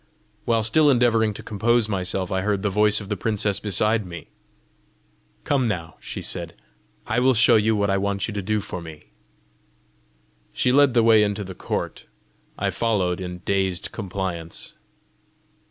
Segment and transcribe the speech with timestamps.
[0.45, 4.29] While still endeavouring to compose myself, I heard the voice of the princess beside me.
[5.43, 6.55] "Come now," she said;
[7.05, 9.11] "I will show you what I want you to do for me."
[10.53, 12.07] She led the way into the court.
[12.57, 14.73] I followed in dazed compliance.